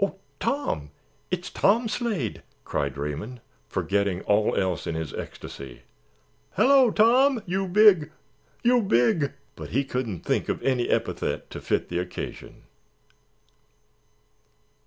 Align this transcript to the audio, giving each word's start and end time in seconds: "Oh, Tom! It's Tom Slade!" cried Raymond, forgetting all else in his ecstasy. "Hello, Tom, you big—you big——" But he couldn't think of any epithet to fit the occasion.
"Oh, 0.00 0.14
Tom! 0.40 0.88
It's 1.30 1.50
Tom 1.50 1.86
Slade!" 1.86 2.42
cried 2.64 2.96
Raymond, 2.96 3.42
forgetting 3.68 4.22
all 4.22 4.54
else 4.56 4.86
in 4.86 4.94
his 4.94 5.12
ecstasy. 5.12 5.82
"Hello, 6.52 6.90
Tom, 6.90 7.42
you 7.44 7.68
big—you 7.68 8.82
big——" 8.84 9.32
But 9.54 9.68
he 9.68 9.84
couldn't 9.84 10.20
think 10.24 10.48
of 10.48 10.62
any 10.62 10.88
epithet 10.88 11.50
to 11.50 11.60
fit 11.60 11.90
the 11.90 11.98
occasion. 11.98 12.62